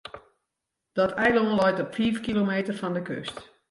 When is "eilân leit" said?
1.21-1.79